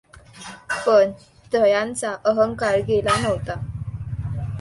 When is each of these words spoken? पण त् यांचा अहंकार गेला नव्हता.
पण 0.85 1.11
त् 1.51 1.67
यांचा 1.67 2.15
अहंकार 2.25 2.79
गेला 2.79 3.19
नव्हता. 3.19 3.59